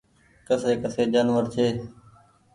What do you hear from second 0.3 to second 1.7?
ڪسي ڪسي جآنور ڇي۔